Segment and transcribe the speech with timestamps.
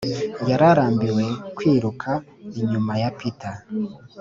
[0.49, 1.25] yari arambiwe
[1.55, 2.11] kwiruka
[2.61, 3.55] inyuma ya peter.